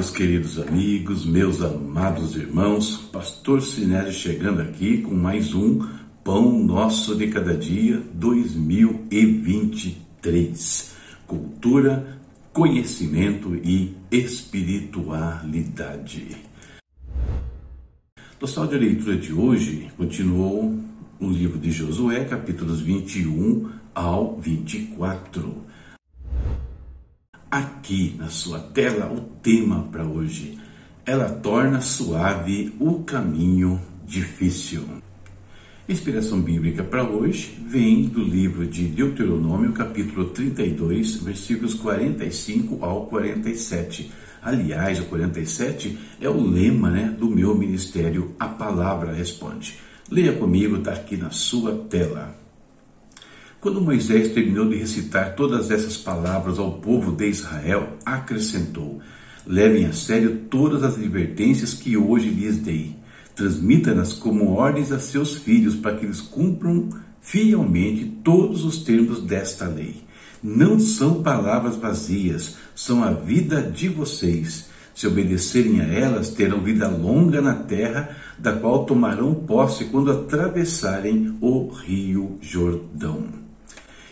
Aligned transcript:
Meus 0.00 0.12
queridos 0.12 0.58
amigos, 0.58 1.26
meus 1.26 1.60
amados 1.60 2.34
irmãos, 2.34 2.96
Pastor 3.12 3.60
Sinésio 3.60 4.14
chegando 4.14 4.62
aqui 4.62 5.02
com 5.02 5.14
mais 5.14 5.52
um 5.52 5.86
Pão 6.24 6.58
Nosso 6.64 7.14
de 7.14 7.28
Cada 7.28 7.54
Dia 7.54 8.02
2023. 8.14 10.94
Cultura, 11.26 12.18
conhecimento 12.50 13.54
e 13.56 13.94
espiritualidade. 14.10 16.34
No 18.40 18.48
salmo 18.48 18.70
de 18.70 18.78
leitura 18.78 19.18
de 19.18 19.34
hoje 19.34 19.90
continuou 19.98 20.80
o 21.20 21.28
livro 21.28 21.58
de 21.58 21.70
Josué, 21.70 22.24
capítulos 22.24 22.80
21 22.80 23.68
ao 23.94 24.40
24 24.40 25.68
aqui 27.50 28.14
na 28.18 28.28
sua 28.28 28.60
tela 28.60 29.12
o 29.12 29.20
tema 29.42 29.88
para 29.90 30.04
hoje. 30.04 30.58
Ela 31.04 31.28
torna 31.28 31.80
suave 31.80 32.72
o 32.78 33.02
caminho 33.02 33.80
difícil. 34.06 34.84
Inspiração 35.88 36.40
bíblica 36.40 36.84
para 36.84 37.02
hoje 37.02 37.58
vem 37.66 38.04
do 38.04 38.22
livro 38.22 38.64
de 38.64 38.84
Deuteronômio, 38.84 39.72
capítulo 39.72 40.26
32, 40.26 41.16
versículos 41.16 41.74
45 41.74 42.84
ao 42.84 43.06
47. 43.06 44.12
Aliás, 44.40 45.00
o 45.00 45.06
47 45.06 45.98
é 46.20 46.28
o 46.28 46.40
lema 46.40 46.90
né, 46.90 47.14
do 47.18 47.28
meu 47.28 47.56
ministério 47.56 48.34
A 48.38 48.46
Palavra 48.46 49.12
Responde. 49.12 49.78
Leia 50.08 50.32
comigo, 50.32 50.76
está 50.76 50.92
aqui 50.92 51.16
na 51.16 51.30
sua 51.30 51.74
tela. 51.88 52.39
Quando 53.60 53.78
Moisés 53.78 54.32
terminou 54.32 54.66
de 54.70 54.76
recitar 54.76 55.34
todas 55.34 55.70
essas 55.70 55.94
palavras 55.94 56.58
ao 56.58 56.78
povo 56.78 57.12
de 57.12 57.28
Israel, 57.28 57.90
acrescentou: 58.06 59.02
Levem 59.46 59.84
a 59.84 59.92
sério 59.92 60.44
todas 60.48 60.82
as 60.82 60.94
advertências 60.94 61.74
que 61.74 61.94
hoje 61.94 62.30
lhes 62.30 62.56
dei. 62.56 62.96
Transmita-nas 63.36 64.14
como 64.14 64.52
ordens 64.52 64.90
a 64.90 64.98
seus 64.98 65.34
filhos 65.34 65.74
para 65.74 65.94
que 65.94 66.06
eles 66.06 66.22
cumpram 66.22 66.88
fielmente 67.20 68.06
todos 68.24 68.64
os 68.64 68.78
termos 68.78 69.20
desta 69.20 69.66
lei. 69.68 70.04
Não 70.42 70.80
são 70.80 71.22
palavras 71.22 71.76
vazias, 71.76 72.56
são 72.74 73.04
a 73.04 73.10
vida 73.10 73.60
de 73.60 73.90
vocês. 73.90 74.70
Se 74.94 75.06
obedecerem 75.06 75.82
a 75.82 75.84
elas, 75.84 76.30
terão 76.30 76.62
vida 76.62 76.88
longa 76.88 77.42
na 77.42 77.54
terra, 77.54 78.16
da 78.38 78.54
qual 78.54 78.86
tomarão 78.86 79.34
posse 79.34 79.84
quando 79.84 80.10
atravessarem 80.10 81.36
o 81.42 81.68
rio 81.68 82.38
Jordão. 82.40 83.49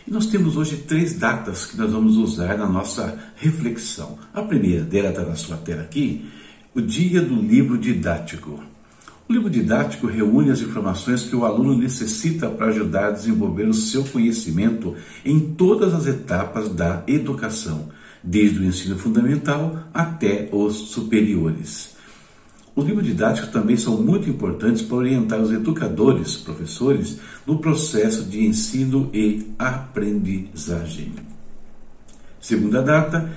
E 0.09 0.11
nós 0.11 0.25
temos 0.25 0.57
hoje 0.57 0.77
três 0.87 1.19
datas 1.19 1.67
que 1.67 1.77
nós 1.77 1.91
vamos 1.91 2.17
usar 2.17 2.57
na 2.57 2.67
nossa 2.67 3.15
reflexão. 3.35 4.17
A 4.33 4.41
primeira 4.41 4.83
dela 4.83 5.09
está 5.09 5.21
na 5.21 5.35
sua 5.35 5.55
tela 5.55 5.83
aqui, 5.83 6.25
o 6.73 6.81
dia 6.81 7.21
do 7.21 7.35
livro 7.35 7.77
didático. 7.77 8.59
O 9.29 9.31
livro 9.31 9.51
didático 9.51 10.07
reúne 10.07 10.49
as 10.49 10.61
informações 10.61 11.25
que 11.25 11.35
o 11.35 11.45
aluno 11.45 11.77
necessita 11.77 12.49
para 12.49 12.69
ajudar 12.69 13.09
a 13.09 13.11
desenvolver 13.11 13.67
o 13.67 13.73
seu 13.73 14.03
conhecimento 14.03 14.95
em 15.23 15.39
todas 15.39 15.93
as 15.93 16.07
etapas 16.07 16.69
da 16.69 17.03
educação, 17.05 17.89
desde 18.23 18.57
o 18.57 18.65
ensino 18.65 18.97
fundamental 18.97 19.77
até 19.93 20.49
os 20.51 20.73
superiores. 20.89 21.98
Os 22.75 22.85
livros 22.85 23.05
didáticos 23.05 23.49
também 23.49 23.75
são 23.75 24.01
muito 24.01 24.29
importantes 24.29 24.81
para 24.81 24.97
orientar 24.97 25.41
os 25.41 25.51
educadores, 25.51 26.37
professores, 26.37 27.19
no 27.45 27.59
processo 27.59 28.23
de 28.23 28.45
ensino 28.45 29.09
e 29.13 29.47
aprendizagem. 29.57 31.13
Segunda 32.39 32.81
data, 32.81 33.29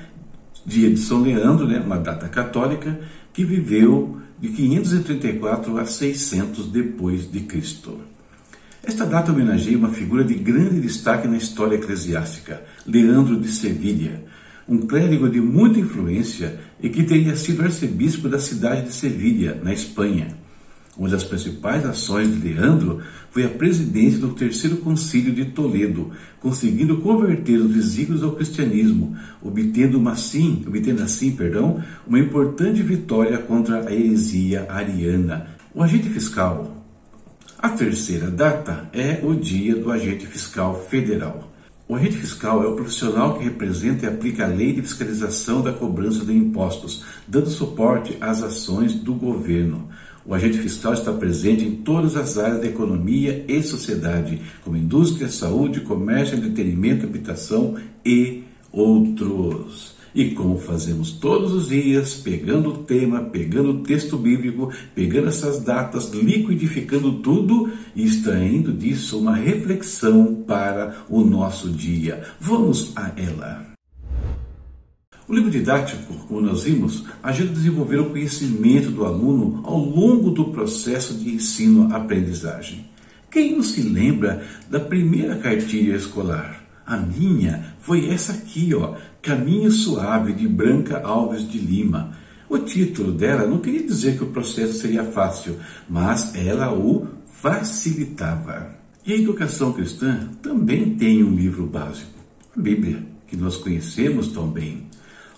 dia 0.65 0.91
de 0.91 0.99
São 0.99 1.23
Leandro, 1.23 1.67
né, 1.67 1.81
uma 1.81 1.99
data 1.99 2.29
católica, 2.29 3.01
que 3.33 3.45
viveu 3.45 4.21
de 4.39 4.49
534 4.49 5.79
a 5.79 5.85
600 5.85 6.67
depois 6.67 7.31
de 7.31 7.41
Cristo. 7.41 8.01
Esta 8.83 9.07
data 9.07 9.31
homenageia 9.31 9.79
uma 9.79 9.91
figura 9.91 10.25
de 10.25 10.35
grande 10.35 10.81
destaque 10.81 11.29
na 11.29 11.37
história 11.37 11.77
eclesiástica, 11.77 12.63
Leandro 12.85 13.41
de 13.41 13.49
Sevilha, 13.49 14.25
um 14.69 14.79
clérigo 14.79 15.29
de 15.29 15.41
muita 15.41 15.79
influência 15.79 16.59
e 16.83 16.89
que 16.89 17.05
teria 17.05 17.37
sido 17.37 17.63
arcebispo 17.63 18.29
da 18.29 18.39
cidade 18.39 18.87
de 18.87 18.93
Sevilha, 18.93 19.59
na 19.63 19.73
Espanha. 19.73 20.37
Uma 20.97 21.09
das 21.09 21.25
principais 21.25 21.87
ações 21.87 22.29
de 22.29 22.49
Leandro 22.49 23.01
foi 23.31 23.45
a 23.45 23.49
presidência 23.49 24.19
do 24.19 24.35
Terceiro 24.35 24.77
Concílio 24.79 25.33
de 25.33 25.47
Toledo, 25.47 26.11
conseguindo 26.39 26.99
converter 26.99 27.59
os 27.59 27.73
desígnios 27.73 28.23
ao 28.23 28.33
cristianismo, 28.33 29.17
obtendo, 29.41 30.07
assim, 30.09 30.63
obtendo 30.67 31.03
assim 31.03 31.31
perdão, 31.31 31.83
uma 32.07 32.19
importante 32.19 32.83
vitória 32.83 33.39
contra 33.39 33.89
a 33.89 33.93
heresia 33.93 34.67
ariana. 34.69 35.47
O 35.75 35.83
agente 35.83 36.11
fiscal. 36.11 36.85
A 37.59 37.71
terceira 37.71 38.31
data 38.31 38.91
é 38.93 39.21
o 39.23 39.35
dia 39.35 39.77
do 39.77 39.91
agente 39.91 40.27
fiscal 40.27 40.87
federal. 40.91 41.52
O 41.93 41.95
agente 41.95 42.17
fiscal 42.17 42.65
é 42.65 42.67
o 42.67 42.75
profissional 42.75 43.37
que 43.37 43.45
representa 43.45 44.07
e 44.07 44.09
aplica 44.09 44.45
a 44.45 44.49
lei 44.49 44.73
de 44.73 44.81
fiscalização 44.81 45.61
da 45.61 45.75
cobrança 45.75 46.25
de 46.25 46.33
impostos, 46.33 47.05
dando 47.29 47.51
suporte 47.51 48.17
às 48.19 48.43
ações 48.43 48.95
do 48.95 49.13
governo. 49.13 49.91
O 50.25 50.35
agente 50.35 50.57
fiscal 50.57 50.95
está 50.95 51.13
presente 51.13 51.67
em 51.67 51.73
todas 51.73 52.17
as 52.17 52.39
áreas 52.39 52.63
da 52.63 52.67
economia 52.67 53.45
e 53.47 53.63
sociedade, 53.63 54.41
como 54.65 54.79
indústria, 54.79 55.29
saúde, 55.29 55.83
comércio, 55.83 56.39
entretenimento, 56.39 57.05
habitação 57.05 57.77
e 58.03 58.45
outros. 58.73 59.95
E 60.15 60.31
como 60.31 60.59
fazemos 60.59 61.13
todos 61.13 61.53
os 61.53 61.69
dias, 61.69 62.15
pegando 62.15 62.69
o 62.69 62.79
tema, 62.79 63.21
pegando 63.21 63.71
o 63.71 63.83
texto 63.83 64.19
bíblico, 64.19 64.71
pegando 64.95 65.29
essas 65.29 65.61
datas, 65.61 66.11
liquidificando 66.11 67.15
tudo 67.15 67.71
e 67.97 68.05
extraindo 68.05 68.73
disso 68.73 69.19
uma 69.19 69.35
reflexão 69.35 70.35
para 70.47 71.05
o 71.09 71.25
nosso 71.25 71.71
dia. 71.71 72.23
Vamos 72.39 72.93
a 72.95 73.11
ela. 73.17 73.73
O 75.27 75.35
livro 75.35 75.51
didático, 75.51 76.13
como 76.29 76.43
nós 76.43 76.65
vimos, 76.65 77.05
ajuda 77.23 77.51
a 77.51 77.55
desenvolver 77.55 78.01
o 78.01 78.11
conhecimento 78.11 78.91
do 78.91 79.07
aluno 79.07 79.63
ao 79.65 79.79
longo 79.79 80.31
do 80.31 80.47
processo 80.47 81.15
de 81.15 81.31
ensino-aprendizagem. 81.31 82.85
Quem 83.31 83.57
não 83.57 83.63
se 83.63 83.81
lembra 83.81 84.45
da 84.69 84.79
primeira 84.79 85.37
cartilha 85.37 85.97
escolar? 85.97 86.63
A 86.85 86.99
minha 86.99 87.75
foi 87.81 88.11
essa 88.11 88.33
aqui, 88.33 88.75
ó, 88.75 88.97
Caminho 89.23 89.71
Suave 89.71 90.33
de 90.33 90.49
Branca 90.49 91.01
Alves 91.01 91.49
de 91.49 91.57
Lima. 91.57 92.11
O 92.49 92.59
título 92.59 93.13
dela 93.13 93.47
não 93.47 93.61
queria 93.61 93.85
dizer 93.85 94.17
que 94.17 94.25
o 94.25 94.33
processo 94.33 94.75
seria 94.75 95.05
fácil, 95.05 95.61
mas 95.89 96.35
ela 96.35 96.75
o 96.75 97.07
facilitava. 97.27 98.73
E 99.07 99.13
a 99.13 99.17
educação 99.17 99.73
cristã 99.73 100.29
também 100.43 100.97
tem 100.97 101.23
um 101.23 101.37
livro 101.37 101.67
básico, 101.67 102.19
a 102.57 102.61
Bíblia, 102.61 103.07
que 103.29 103.37
nós 103.37 103.57
conhecemos 103.57 104.27
tão 104.27 104.49
bem. 104.49 104.89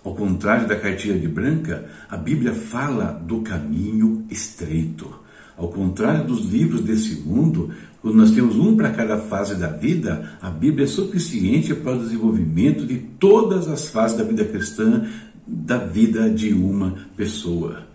Ao 0.02 0.14
contrário 0.14 0.66
da 0.66 0.76
cartilha 0.76 1.18
de 1.18 1.28
branca, 1.28 1.84
a 2.08 2.16
Bíblia 2.16 2.54
fala 2.54 3.12
do 3.12 3.42
caminho 3.42 4.24
estreito. 4.30 5.23
Ao 5.56 5.68
contrário 5.68 6.26
dos 6.26 6.50
livros 6.50 6.80
desse 6.80 7.20
mundo, 7.20 7.70
quando 8.02 8.16
nós 8.16 8.32
temos 8.32 8.56
um 8.56 8.76
para 8.76 8.90
cada 8.90 9.18
fase 9.18 9.54
da 9.54 9.68
vida, 9.68 10.36
a 10.42 10.50
Bíblia 10.50 10.84
é 10.84 10.88
suficiente 10.88 11.74
para 11.74 11.96
o 11.96 12.00
desenvolvimento 12.00 12.84
de 12.86 12.98
todas 12.98 13.68
as 13.68 13.88
fases 13.88 14.16
da 14.16 14.24
vida 14.24 14.44
cristã, 14.44 15.06
da 15.46 15.78
vida 15.78 16.28
de 16.28 16.52
uma 16.52 16.94
pessoa. 17.16 17.86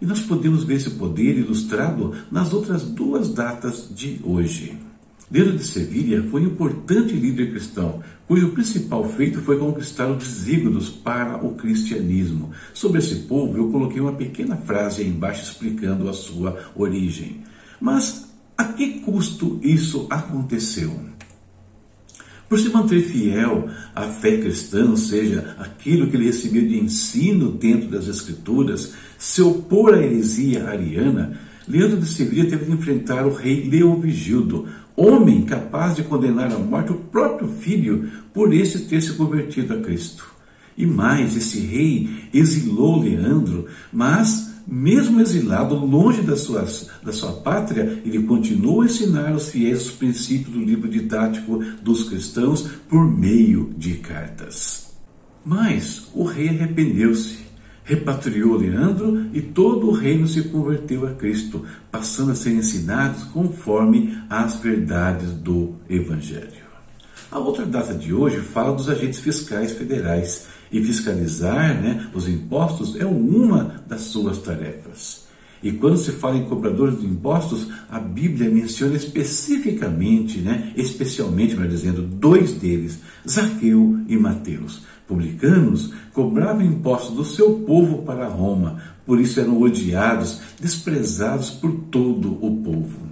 E 0.00 0.04
nós 0.04 0.20
podemos 0.20 0.62
ver 0.62 0.74
esse 0.74 0.90
poder 0.90 1.38
ilustrado 1.38 2.12
nas 2.30 2.52
outras 2.52 2.82
duas 2.82 3.32
datas 3.32 3.88
de 3.94 4.20
hoje. 4.22 4.85
Leandro 5.28 5.56
de 5.56 5.64
Sevilha 5.64 6.22
foi 6.30 6.42
um 6.42 6.46
importante 6.46 7.12
líder 7.14 7.50
cristão, 7.50 8.00
cujo 8.28 8.50
principal 8.50 9.08
feito 9.08 9.40
foi 9.40 9.58
conquistar 9.58 10.08
os 10.08 10.18
desígnios 10.18 10.88
para 10.88 11.44
o 11.44 11.54
cristianismo. 11.54 12.52
Sobre 12.72 13.00
esse 13.00 13.16
povo, 13.22 13.56
eu 13.56 13.68
coloquei 13.70 14.00
uma 14.00 14.12
pequena 14.12 14.56
frase 14.56 15.02
aí 15.02 15.08
embaixo 15.08 15.42
explicando 15.42 16.08
a 16.08 16.12
sua 16.12 16.70
origem. 16.76 17.42
Mas 17.80 18.28
a 18.56 18.64
que 18.64 19.00
custo 19.00 19.58
isso 19.62 20.06
aconteceu? 20.08 20.92
Por 22.48 22.60
se 22.60 22.68
manter 22.68 23.02
fiel 23.02 23.68
à 23.92 24.02
fé 24.02 24.36
cristã, 24.36 24.88
ou 24.88 24.96
seja, 24.96 25.56
aquilo 25.58 26.06
que 26.06 26.16
ele 26.16 26.26
recebeu 26.26 26.64
de 26.64 26.78
ensino 26.78 27.50
dentro 27.50 27.88
das 27.88 28.06
Escrituras, 28.06 28.94
se 29.18 29.42
opor 29.42 29.92
à 29.94 30.00
heresia 30.00 30.68
ariana, 30.68 31.36
Leandro 31.66 31.98
de 31.98 32.06
Sevilha 32.06 32.48
teve 32.48 32.66
de 32.66 32.70
enfrentar 32.70 33.26
o 33.26 33.34
rei 33.34 33.68
Leovigildo, 33.68 34.68
homem 34.96 35.42
capaz 35.42 35.94
de 35.94 36.02
condenar 36.02 36.50
à 36.50 36.58
morte 36.58 36.92
o 36.92 36.96
próprio 36.96 37.48
filho 37.48 38.10
por 38.32 38.52
esse 38.52 38.86
ter 38.86 39.00
se 39.00 39.12
convertido 39.12 39.74
a 39.74 39.80
Cristo. 39.80 40.34
E 40.76 40.86
mais, 40.86 41.36
esse 41.36 41.60
rei 41.60 42.28
exilou 42.32 43.00
Leandro, 43.00 43.66
mas, 43.92 44.54
mesmo 44.66 45.20
exilado, 45.20 45.74
longe 45.74 46.20
da 46.22 46.36
sua, 46.36 46.66
da 47.02 47.12
sua 47.12 47.32
pátria, 47.32 48.02
ele 48.04 48.22
continuou 48.24 48.82
a 48.82 48.86
ensinar 48.86 49.32
aos 49.32 49.48
fiéis 49.48 49.86
os 49.86 49.90
princípios 49.92 50.52
do 50.52 50.60
livro 50.60 50.88
didático 50.88 51.62
dos 51.82 52.08
cristãos 52.08 52.68
por 52.88 53.10
meio 53.10 53.70
de 53.76 53.94
cartas. 53.94 54.86
Mas 55.44 56.08
o 56.12 56.24
rei 56.24 56.48
arrependeu-se 56.48 57.45
repatriou 57.86 58.56
Leandro 58.56 59.30
e 59.32 59.40
todo 59.40 59.88
o 59.88 59.92
reino 59.92 60.26
se 60.26 60.42
converteu 60.42 61.06
a 61.06 61.12
Cristo, 61.12 61.64
passando 61.90 62.32
a 62.32 62.34
ser 62.34 62.50
ensinados 62.50 63.22
conforme 63.22 64.18
as 64.28 64.56
verdades 64.56 65.30
do 65.30 65.76
Evangelho. 65.88 66.66
A 67.30 67.38
outra 67.38 67.64
data 67.64 67.94
de 67.94 68.12
hoje 68.12 68.38
fala 68.40 68.74
dos 68.74 68.88
agentes 68.88 69.20
fiscais 69.20 69.72
federais 69.72 70.48
e 70.70 70.82
fiscalizar 70.82 71.80
né, 71.80 72.10
os 72.12 72.28
impostos 72.28 72.96
é 72.96 73.06
uma 73.06 73.82
das 73.86 74.02
suas 74.02 74.38
tarefas. 74.38 75.24
E 75.62 75.72
quando 75.72 75.96
se 75.96 76.12
fala 76.12 76.36
em 76.36 76.44
cobradores 76.44 77.00
de 77.00 77.06
impostos, 77.06 77.68
a 77.88 77.98
Bíblia 77.98 78.50
menciona 78.50 78.96
especificamente, 78.96 80.38
né, 80.38 80.72
especialmente, 80.76 81.54
melhor 81.54 81.70
dizendo, 81.70 82.02
dois 82.02 82.52
deles, 82.52 82.98
Zaqueu 83.28 83.98
e 84.08 84.16
Mateus. 84.16 84.82
Publicanos 85.06 85.92
cobravam 86.12 86.62
impostos 86.62 87.14
do 87.14 87.24
seu 87.24 87.60
povo 87.60 88.02
para 88.02 88.26
Roma, 88.26 88.82
por 89.04 89.20
isso 89.20 89.38
eram 89.38 89.60
odiados, 89.60 90.40
desprezados 90.60 91.50
por 91.50 91.72
todo 91.90 92.32
o 92.44 92.56
povo. 92.62 93.06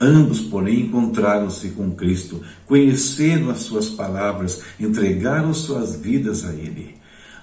Ambos, 0.00 0.40
porém, 0.40 0.82
encontraram-se 0.82 1.70
com 1.70 1.90
Cristo, 1.92 2.42
conheceram 2.66 3.50
as 3.50 3.60
suas 3.60 3.88
palavras, 3.88 4.62
entregaram 4.78 5.52
suas 5.52 5.96
vidas 5.96 6.44
a 6.44 6.52
Ele. 6.52 6.96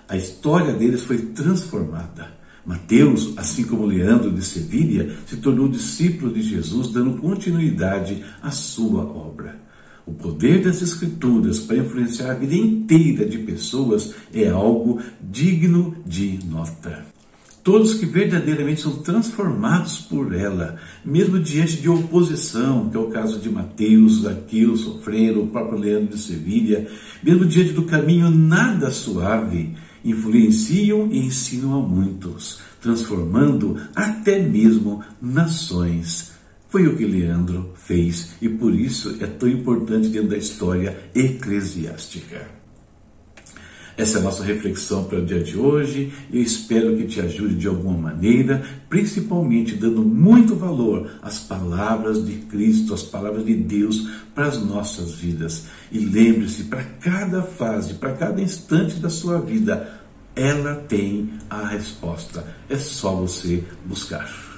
A 0.07 0.15
história 0.15 0.73
deles 0.73 1.03
foi 1.03 1.17
transformada. 1.17 2.33
Mateus, 2.65 3.33
assim 3.37 3.63
como 3.63 3.85
Leandro 3.85 4.31
de 4.31 4.43
Sevilha, 4.43 5.15
se 5.27 5.37
tornou 5.37 5.67
discípulo 5.67 6.33
de 6.33 6.41
Jesus, 6.41 6.87
dando 6.91 7.17
continuidade 7.17 8.23
à 8.41 8.51
sua 8.51 9.03
obra. 9.03 9.64
O 10.05 10.13
poder 10.13 10.61
das 10.61 10.83
Escrituras 10.83 11.59
para 11.59 11.77
influenciar 11.77 12.31
a 12.31 12.35
vida 12.35 12.53
inteira 12.53 13.25
de 13.25 13.39
pessoas 13.39 14.13
é 14.31 14.47
algo 14.49 15.01
digno 15.19 15.95
de 16.05 16.39
nota. 16.45 17.05
Todos 17.63 17.95
que 17.95 18.05
verdadeiramente 18.05 18.81
são 18.81 18.97
transformados 18.97 19.97
por 19.97 20.35
ela, 20.35 20.75
mesmo 21.03 21.39
diante 21.39 21.77
de 21.77 21.89
oposição, 21.89 22.91
que 22.91 22.95
é 22.95 22.99
o 22.99 23.09
caso 23.09 23.39
de 23.39 23.49
Mateus, 23.49 24.21
Zaqueu, 24.21 24.77
Sofreiro, 24.77 25.41
o 25.41 25.47
próprio 25.47 25.79
Leandro 25.79 26.15
de 26.15 26.21
Sevilha, 26.21 26.87
mesmo 27.23 27.43
diante 27.43 27.73
do 27.73 27.85
caminho 27.85 28.29
nada 28.29 28.91
suave, 28.91 29.75
influenciam 30.03 31.11
e 31.11 31.17
ensinam 31.17 31.73
a 31.73 31.81
muitos, 31.81 32.59
transformando 32.79 33.75
até 33.95 34.37
mesmo 34.37 35.03
nações. 35.19 36.34
Foi 36.75 36.87
o 36.87 36.97
que 36.97 37.05
Leandro 37.05 37.71
fez 37.73 38.35
e 38.41 38.49
por 38.49 38.75
isso 38.75 39.15
é 39.21 39.25
tão 39.25 39.47
importante 39.47 40.09
dentro 40.09 40.31
da 40.31 40.37
história 40.37 41.09
eclesiástica. 41.15 42.49
Essa 43.95 44.17
é 44.17 44.19
a 44.19 44.23
nossa 44.25 44.43
reflexão 44.43 45.05
para 45.05 45.19
o 45.19 45.25
dia 45.25 45.41
de 45.41 45.57
hoje. 45.57 46.11
Eu 46.29 46.41
espero 46.41 46.97
que 46.97 47.05
te 47.05 47.21
ajude 47.21 47.55
de 47.55 47.67
alguma 47.69 48.11
maneira, 48.11 48.61
principalmente 48.89 49.73
dando 49.73 50.03
muito 50.03 50.53
valor 50.53 51.09
às 51.21 51.39
palavras 51.39 52.25
de 52.25 52.39
Cristo, 52.39 52.93
às 52.93 53.03
palavras 53.03 53.45
de 53.45 53.55
Deus 53.55 54.09
para 54.35 54.47
as 54.47 54.61
nossas 54.61 55.13
vidas. 55.13 55.67
E 55.89 55.99
lembre-se, 55.99 56.65
para 56.65 56.83
cada 56.83 57.41
fase, 57.41 57.93
para 57.93 58.11
cada 58.11 58.41
instante 58.41 58.99
da 58.99 59.09
sua 59.09 59.39
vida, 59.39 60.01
ela 60.35 60.75
tem 60.75 61.29
a 61.49 61.67
resposta. 61.67 62.45
É 62.69 62.75
só 62.75 63.15
você 63.15 63.63
buscar. 63.85 64.54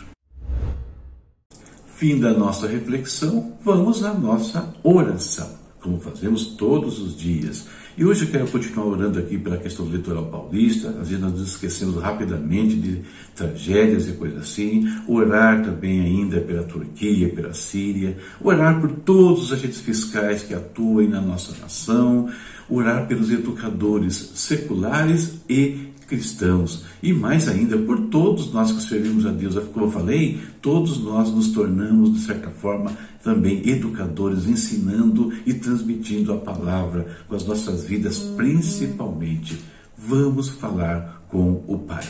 Fim 1.97 2.19
da 2.19 2.31
nossa 2.31 2.67
reflexão, 2.67 3.57
vamos 3.63 4.03
à 4.03 4.13
nossa 4.13 4.71
oração, 4.83 5.49
como 5.81 5.99
fazemos 5.99 6.45
todos 6.49 6.99
os 6.99 7.17
dias. 7.17 7.67
E 7.97 8.05
hoje 8.05 8.25
eu 8.25 8.29
quero 8.29 8.47
continuar 8.49 8.85
orando 8.85 9.17
aqui 9.17 9.35
pela 9.35 9.57
questão 9.57 9.83
do 9.83 9.97
litoral 9.97 10.27
paulista. 10.27 10.89
Às 10.89 11.09
vezes 11.09 11.19
nós 11.19 11.31
nos 11.31 11.49
esquecemos 11.49 11.99
rapidamente 11.99 12.75
de 12.75 13.01
tragédias 13.35 14.07
e 14.07 14.11
coisas 14.11 14.43
assim. 14.43 14.87
Orar 15.07 15.63
também 15.63 16.01
ainda 16.01 16.39
pela 16.39 16.61
Turquia, 16.61 17.29
pela 17.29 17.51
Síria. 17.55 18.15
Orar 18.39 18.79
por 18.79 18.91
todos 18.91 19.45
os 19.45 19.53
agentes 19.53 19.81
fiscais 19.81 20.43
que 20.43 20.53
atuam 20.53 21.09
na 21.09 21.19
nossa 21.19 21.59
nação. 21.59 22.29
Orar 22.69 23.07
pelos 23.07 23.31
educadores 23.31 24.33
seculares 24.35 25.39
e 25.49 25.87
cristãos 26.07 26.85
e 27.03 27.13
mais 27.13 27.47
ainda 27.47 27.77
por 27.77 28.07
todos 28.07 28.51
nós 28.51 28.71
que 28.71 28.81
servimos 28.81 29.25
a 29.25 29.31
Deus. 29.31 29.55
Como 29.73 29.85
eu 29.85 29.91
falei, 29.91 30.39
todos 30.61 30.99
nós 31.03 31.29
nos 31.31 31.49
tornamos, 31.49 32.13
de 32.13 32.19
certa 32.21 32.49
forma, 32.49 32.91
também 33.23 33.67
educadores, 33.67 34.47
ensinando 34.47 35.33
e 35.45 35.53
transmitindo 35.53 36.33
a 36.33 36.37
palavra 36.37 37.07
com 37.27 37.35
as 37.35 37.45
nossas 37.45 37.83
vidas, 37.83 38.19
principalmente. 38.19 39.59
Vamos 39.97 40.49
falar 40.49 41.25
com 41.29 41.63
o 41.67 41.79
Pai. 41.79 42.07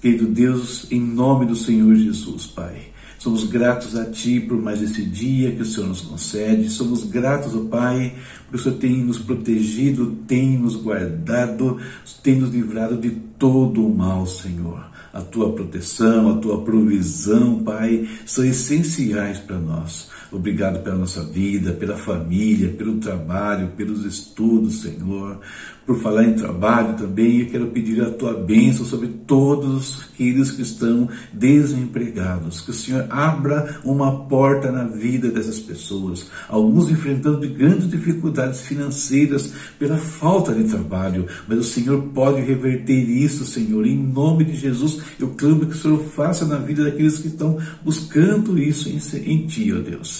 Querido 0.00 0.26
Deus, 0.26 0.90
em 0.90 1.00
nome 1.00 1.46
do 1.46 1.54
Senhor 1.54 1.94
Jesus, 1.94 2.46
Pai. 2.46 2.90
Somos 3.20 3.44
gratos 3.44 3.94
a 3.96 4.06
Ti 4.06 4.40
por 4.40 4.56
mais 4.56 4.80
esse 4.80 5.04
dia 5.04 5.52
que 5.52 5.60
o 5.60 5.64
Senhor 5.66 5.88
nos 5.88 6.00
concede. 6.00 6.70
Somos 6.70 7.04
gratos, 7.04 7.54
ó 7.54 7.64
Pai, 7.68 8.14
porque 8.44 8.56
o 8.56 8.58
Senhor 8.58 8.78
tem 8.78 8.96
nos 9.04 9.18
protegido, 9.18 10.16
tem 10.26 10.56
nos 10.56 10.74
guardado, 10.74 11.76
tem 12.22 12.36
nos 12.36 12.48
livrado 12.48 12.96
de 12.96 13.10
todo 13.10 13.86
o 13.86 13.94
mal, 13.94 14.26
Senhor. 14.26 14.88
A 15.12 15.20
Tua 15.20 15.52
proteção, 15.52 16.30
a 16.30 16.38
Tua 16.38 16.62
provisão, 16.62 17.62
Pai, 17.62 18.08
são 18.24 18.42
essenciais 18.42 19.38
para 19.38 19.58
nós. 19.58 20.08
Obrigado 20.32 20.82
pela 20.82 20.96
nossa 20.96 21.24
vida, 21.24 21.72
pela 21.72 21.96
família, 21.96 22.68
pelo 22.68 22.98
trabalho, 22.98 23.72
pelos 23.76 24.04
estudos, 24.04 24.82
Senhor. 24.82 25.40
Por 25.84 25.98
falar 25.98 26.24
em 26.24 26.34
trabalho 26.34 26.94
também, 26.96 27.40
eu 27.40 27.46
quero 27.46 27.66
pedir 27.68 28.00
a 28.00 28.10
tua 28.10 28.34
bênção 28.34 28.86
sobre 28.86 29.08
todos 29.08 30.02
aqueles 30.02 30.52
que 30.52 30.62
estão 30.62 31.08
desempregados. 31.32 32.60
Que 32.60 32.70
o 32.70 32.74
Senhor 32.74 33.06
abra 33.10 33.80
uma 33.84 34.28
porta 34.28 34.70
na 34.70 34.84
vida 34.84 35.30
dessas 35.30 35.58
pessoas. 35.58 36.30
Alguns 36.48 36.88
enfrentando 36.88 37.48
grandes 37.48 37.90
dificuldades 37.90 38.60
financeiras 38.60 39.52
pela 39.80 39.98
falta 39.98 40.54
de 40.54 40.62
trabalho. 40.62 41.26
Mas 41.48 41.58
o 41.58 41.64
Senhor 41.64 42.00
pode 42.14 42.40
reverter 42.40 43.08
isso, 43.08 43.44
Senhor. 43.44 43.84
Em 43.84 43.96
nome 43.96 44.44
de 44.44 44.54
Jesus, 44.54 45.00
eu 45.18 45.30
clamo 45.30 45.66
que 45.66 45.74
o 45.74 45.78
Senhor 45.78 45.98
faça 46.14 46.46
na 46.46 46.58
vida 46.58 46.84
daqueles 46.84 47.18
que 47.18 47.26
estão 47.26 47.58
buscando 47.82 48.56
isso 48.56 48.88
em, 48.88 49.00
em 49.24 49.46
Ti, 49.48 49.72
ó 49.72 49.80
Deus. 49.80 50.19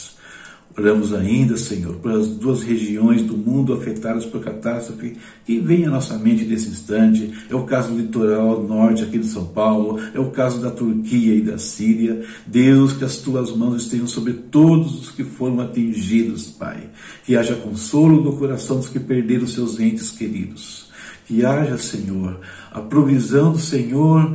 Oramos 0.81 1.13
ainda, 1.13 1.59
Senhor, 1.59 1.97
pelas 1.97 2.27
duas 2.27 2.63
regiões 2.63 3.21
do 3.21 3.37
mundo 3.37 3.75
afetadas 3.75 4.25
por 4.25 4.41
catástrofe 4.41 5.15
que 5.45 5.61
vem 5.61 5.85
à 5.85 5.91
nossa 5.91 6.17
mente 6.17 6.47
nesse 6.47 6.71
instante. 6.71 7.31
É 7.51 7.55
o 7.55 7.65
caso 7.65 7.91
do 7.91 7.99
litoral 7.99 8.63
norte 8.63 9.03
aqui 9.03 9.19
de 9.19 9.27
São 9.27 9.45
Paulo, 9.45 10.01
é 10.15 10.19
o 10.19 10.31
caso 10.31 10.59
da 10.59 10.71
Turquia 10.71 11.35
e 11.35 11.43
da 11.43 11.59
Síria. 11.59 12.25
Deus, 12.47 12.95
que 12.95 13.05
as 13.05 13.19
tuas 13.19 13.55
mãos 13.55 13.83
estejam 13.83 14.07
sobre 14.07 14.33
todos 14.33 14.99
os 14.99 15.11
que 15.11 15.23
foram 15.23 15.61
atingidos, 15.61 16.47
Pai. 16.47 16.89
Que 17.27 17.37
haja 17.37 17.55
consolo 17.57 18.25
no 18.25 18.39
coração 18.39 18.79
dos 18.79 18.89
que 18.89 18.99
perderam 18.99 19.47
seus 19.47 19.79
entes 19.79 20.11
queridos. 20.11 20.89
Que 21.27 21.45
haja, 21.45 21.77
Senhor, 21.77 22.41
a 22.73 22.81
provisão 22.81 23.53
do 23.53 23.59
Senhor 23.59 24.35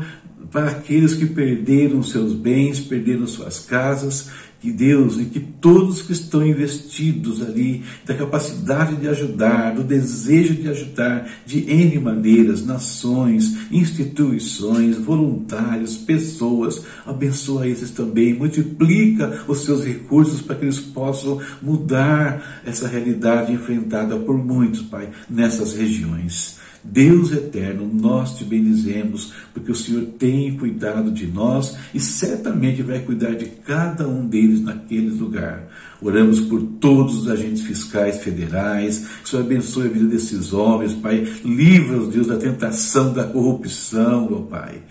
para 0.52 0.70
aqueles 0.70 1.14
que 1.14 1.26
perderam 1.26 2.04
seus 2.04 2.34
bens, 2.34 2.80
perderam 2.80 3.28
suas 3.28 3.60
casas, 3.60 4.30
que 4.66 4.72
Deus 4.72 5.20
e 5.20 5.26
que 5.26 5.40
todos 5.40 6.02
que 6.02 6.12
estão 6.12 6.46
investidos 6.46 7.40
ali, 7.42 7.84
da 8.04 8.16
capacidade 8.16 8.96
de 8.96 9.08
ajudar, 9.08 9.76
do 9.76 9.84
desejo 9.84 10.56
de 10.56 10.68
ajudar 10.68 11.30
de 11.46 11.70
N 11.72 12.00
maneiras, 12.00 12.66
nações, 12.66 13.72
instituições, 13.72 14.98
voluntários, 14.98 15.96
pessoas, 15.96 16.84
abençoa 17.06 17.68
esses 17.68 17.92
também, 17.92 18.34
multiplica 18.34 19.44
os 19.48 19.64
seus 19.64 19.86
recursos 19.86 20.42
para 20.42 20.56
que 20.56 20.66
eles 20.66 20.80
possam 20.80 21.40
mudar 21.62 22.62
essa 22.66 22.88
realidade 22.88 23.54
enfrentada 23.54 24.18
por 24.18 24.36
muitos, 24.36 24.82
Pai, 24.82 25.10
nessas 25.30 25.76
regiões. 25.76 26.65
Deus 26.86 27.32
eterno, 27.32 27.90
nós 27.92 28.38
te 28.38 28.44
bendizemos, 28.44 29.34
porque 29.54 29.72
o 29.72 29.76
Senhor 29.76 30.06
tem 30.20 30.56
cuidado 30.56 31.12
de 31.12 31.26
nós 31.26 31.76
e 31.94 32.00
certamente 32.00 32.84
vai 32.84 33.00
cuidar 33.00 33.32
de 33.32 33.46
cada 33.46 34.08
um 34.08 34.28
deles 34.28 34.62
naquele 34.62 35.10
lugar. 35.10 35.68
Oramos 36.02 36.40
por 36.42 36.62
todos 36.62 37.18
os 37.18 37.28
agentes 37.28 37.64
fiscais 37.64 38.24
federais, 38.24 39.00
que 39.00 39.26
o 39.26 39.28
Senhor 39.28 39.44
abençoe 39.44 39.88
a 39.88 39.90
vida 39.90 40.06
desses 40.06 40.54
homens, 40.54 40.94
Pai. 40.94 41.26
Livra-os, 41.44 42.10
Deus, 42.10 42.28
da 42.28 42.38
tentação 42.38 43.12
da 43.12 43.24
corrupção, 43.24 44.30
meu 44.30 44.42
Pai. 44.44 44.82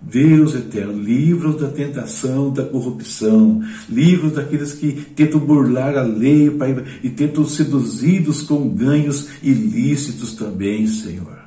Deus 0.00 0.54
eterno, 0.54 0.94
livra-os 0.94 1.60
da 1.60 1.68
tentação 1.68 2.50
da 2.50 2.64
corrupção, 2.64 3.62
livra-os 3.86 4.32
daqueles 4.32 4.72
que 4.72 4.92
tentam 4.92 5.40
burlar 5.40 5.98
a 5.98 6.02
lei, 6.02 6.48
Pai, 6.50 6.74
e 7.02 7.10
tentam 7.10 7.44
seduzidos 7.44 8.40
com 8.40 8.68
ganhos 8.68 9.28
ilícitos 9.42 10.32
também, 10.32 10.86
Senhor. 10.86 11.39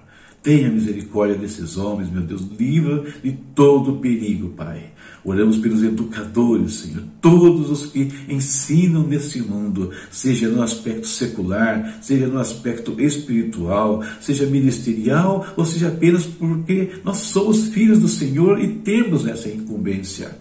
Tenha 0.43 0.69
misericórdia 0.69 1.37
desses 1.37 1.77
homens, 1.77 2.11
meu 2.11 2.21
Deus, 2.21 2.41
livra 2.59 3.05
de 3.23 3.31
todo 3.55 3.99
perigo, 3.99 4.49
Pai. 4.49 4.91
Oramos 5.23 5.57
pelos 5.57 5.81
educadores, 5.81 6.73
Senhor, 6.73 7.03
todos 7.21 7.69
os 7.69 7.85
que 7.85 8.11
ensinam 8.27 9.07
nesse 9.07 9.41
mundo, 9.41 9.91
seja 10.11 10.49
no 10.49 10.61
aspecto 10.61 11.07
secular, 11.07 11.97
seja 12.01 12.27
no 12.27 12.39
aspecto 12.39 12.99
espiritual, 12.99 14.03
seja 14.19 14.45
ministerial, 14.45 15.47
ou 15.55 15.63
seja 15.63 15.87
apenas 15.87 16.25
porque 16.25 16.91
nós 17.05 17.19
somos 17.19 17.69
filhos 17.69 17.99
do 17.99 18.09
Senhor 18.09 18.59
e 18.59 18.67
temos 18.67 19.25
essa 19.25 19.47
incumbência. 19.47 20.37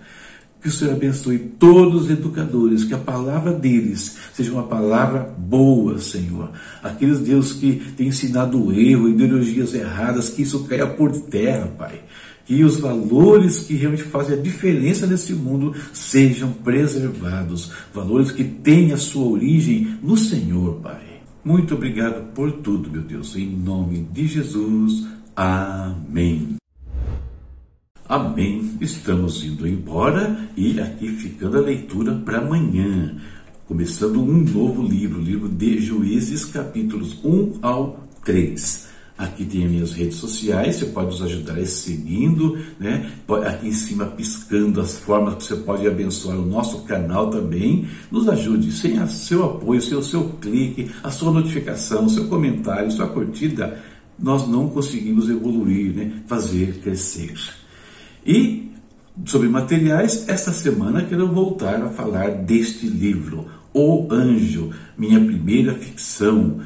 Que 0.63 0.69
o 0.69 0.71
Senhor 0.71 0.95
abençoe 0.95 1.41
todos 1.41 2.05
os 2.05 2.11
educadores, 2.11 2.85
que 2.85 2.95
a 2.95 2.99
palavra 2.99 3.53
deles 3.53 4.17
seja 4.33 4.53
uma 4.53 4.63
palavra 4.63 5.35
boa, 5.37 5.99
Senhor. 5.99 6.51
Aqueles 6.81 7.19
Deus 7.19 7.53
que 7.53 7.83
têm 7.97 8.09
ensinado 8.09 8.65
o 8.65 8.73
erro, 8.73 9.09
ideologias 9.09 9.75
erradas, 9.75 10.31
que 10.31 10.43
isso 10.43 10.63
caia 10.65 10.87
por 10.87 11.11
terra, 11.11 11.67
Pai. 11.67 12.03
Que 12.47 12.63
os 12.63 12.79
valores 12.79 13.59
que 13.61 13.75
realmente 13.75 14.05
fazem 14.05 14.39
a 14.39 14.41
diferença 14.41 15.05
nesse 15.05 15.33
mundo 15.33 15.75
sejam 15.93 16.53
preservados. 16.53 17.73
Valores 17.93 18.31
que 18.31 18.45
têm 18.45 18.93
a 18.93 18.97
sua 18.97 19.27
origem 19.27 19.99
no 20.01 20.17
Senhor, 20.17 20.75
Pai. 20.77 21.23
Muito 21.45 21.75
obrigado 21.75 22.33
por 22.35 22.53
tudo, 22.53 22.89
meu 22.89 23.03
Deus. 23.03 23.35
Em 23.35 23.49
nome 23.49 24.07
de 24.13 24.29
Jesus. 24.29 25.09
Amém. 25.35 26.62
Amém. 28.09 28.77
Estamos 28.81 29.45
indo 29.45 29.67
embora 29.67 30.49
e 30.57 30.81
aqui 30.81 31.09
ficando 31.09 31.59
a 31.59 31.61
leitura 31.61 32.15
para 32.15 32.39
amanhã. 32.39 33.17
Começando 33.67 34.21
um 34.21 34.39
novo 34.39 34.83
livro, 34.83 35.21
livro 35.21 35.49
de 35.49 35.81
Juízes, 35.81 36.45
capítulos 36.45 37.25
1 37.25 37.61
ao 37.63 38.01
3. 38.25 38.91
Aqui 39.17 39.45
tem 39.45 39.65
as 39.65 39.71
minhas 39.71 39.93
redes 39.93 40.17
sociais, 40.17 40.77
você 40.77 40.87
pode 40.87 41.11
nos 41.11 41.23
ajudar 41.23 41.65
seguindo, 41.65 42.59
né? 42.79 43.13
Aqui 43.47 43.69
em 43.69 43.73
cima 43.73 44.07
piscando 44.07 44.81
as 44.81 44.99
formas 44.99 45.37
que 45.37 45.45
você 45.45 45.57
pode 45.57 45.87
abençoar 45.87 46.37
o 46.37 46.45
nosso 46.45 46.83
canal 46.83 47.31
também. 47.31 47.87
Nos 48.11 48.29
ajude, 48.29 48.73
sem 48.73 49.01
o 49.01 49.09
seu 49.09 49.45
apoio, 49.45 49.81
sem 49.81 49.97
o 49.97 50.03
seu 50.03 50.29
clique, 50.41 50.91
a 51.05 51.11
sua 51.11 51.31
notificação, 51.31 52.09
seu 52.09 52.27
comentário, 52.27 52.91
sua 52.91 53.07
curtida, 53.07 53.81
nós 54.19 54.49
não 54.49 54.69
conseguimos 54.69 55.31
evoluir, 55.31 55.95
né? 55.95 56.13
fazer 56.27 56.81
crescer. 56.81 57.62
E 58.27 58.71
sobre 59.27 59.49
materiais, 59.49 60.29
esta 60.29 60.53
semana 60.53 61.03
quero 61.03 61.29
voltar 61.29 61.83
a 61.83 61.89
falar 61.89 62.31
deste 62.31 62.87
livro, 62.87 63.47
O 63.75 64.07
Anjo, 64.11 64.71
minha 64.97 65.21
primeira 65.21 65.75
ficção. 65.75 66.61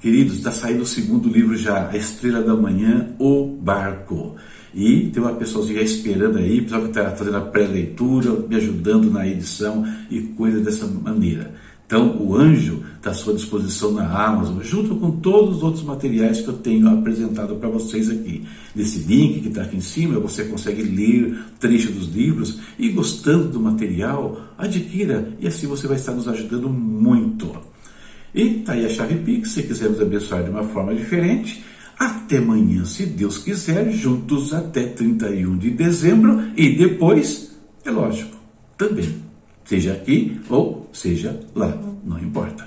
Queridos, 0.00 0.36
está 0.36 0.50
saindo 0.50 0.82
o 0.82 0.86
segundo 0.86 1.28
livro 1.28 1.56
já, 1.56 1.88
A 1.88 1.96
Estrela 1.96 2.42
da 2.42 2.54
Manhã, 2.54 3.08
O 3.18 3.46
Barco. 3.46 4.36
E 4.74 5.08
tem 5.10 5.22
uma 5.22 5.34
pessoazinha 5.34 5.80
esperando 5.80 6.38
aí, 6.38 6.60
pessoal 6.60 6.82
que 6.82 6.88
está 6.88 7.10
fazendo 7.10 7.36
a 7.36 7.40
pré-leitura, 7.40 8.32
me 8.46 8.56
ajudando 8.56 9.10
na 9.10 9.26
edição 9.26 9.86
e 10.10 10.20
coisa 10.20 10.60
dessa 10.60 10.86
maneira. 10.86 11.54
Então, 11.86 12.20
o 12.20 12.36
anjo 12.36 12.82
está 13.06 13.10
à 13.10 13.14
sua 13.14 13.34
disposição 13.34 13.92
na 13.92 14.04
Amazon, 14.04 14.60
junto 14.60 14.96
com 14.96 15.12
todos 15.12 15.58
os 15.58 15.62
outros 15.62 15.84
materiais 15.84 16.40
que 16.40 16.48
eu 16.48 16.54
tenho 16.54 16.88
apresentado 16.88 17.54
para 17.54 17.68
vocês 17.68 18.10
aqui. 18.10 18.44
Nesse 18.74 18.98
link 19.00 19.42
que 19.42 19.48
está 19.48 19.62
aqui 19.62 19.76
em 19.76 19.80
cima, 19.80 20.18
você 20.18 20.44
consegue 20.44 20.82
ler 20.82 21.38
trecho 21.60 21.92
dos 21.92 22.08
livros 22.08 22.58
e, 22.76 22.88
gostando 22.88 23.48
do 23.48 23.60
material, 23.60 24.40
adquira 24.58 25.32
e 25.38 25.46
assim 25.46 25.68
você 25.68 25.86
vai 25.86 25.96
estar 25.96 26.12
nos 26.12 26.26
ajudando 26.26 26.68
muito. 26.68 27.56
E 28.34 28.58
está 28.58 28.72
aí 28.72 28.84
a 28.84 28.88
chave 28.88 29.14
Pix, 29.16 29.50
se 29.50 29.62
quiser 29.62 29.88
nos 29.88 30.00
abençoar 30.00 30.42
de 30.42 30.50
uma 30.50 30.64
forma 30.64 30.94
diferente. 30.94 31.64
Até 31.98 32.38
amanhã, 32.38 32.84
se 32.84 33.06
Deus 33.06 33.38
quiser, 33.38 33.90
juntos 33.92 34.52
até 34.52 34.84
31 34.84 35.56
de 35.56 35.70
dezembro 35.70 36.42
e 36.56 36.76
depois, 36.76 37.56
é 37.84 37.90
lógico, 37.90 38.36
também 38.76 39.14
seja 39.64 39.92
aqui 39.92 40.38
ou 40.50 40.90
seja 40.92 41.40
lá, 41.54 41.74
não 42.04 42.18
importa. 42.18 42.65